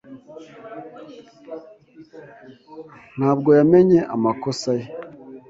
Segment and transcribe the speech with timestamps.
[3.17, 4.85] Ntabwo yamenye amakosa ye.